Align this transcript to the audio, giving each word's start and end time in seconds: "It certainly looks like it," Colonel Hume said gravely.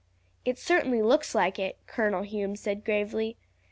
"It 0.43 0.57
certainly 0.57 1.03
looks 1.03 1.35
like 1.35 1.59
it," 1.59 1.77
Colonel 1.85 2.23
Hume 2.23 2.55
said 2.55 2.83
gravely. 2.83 3.37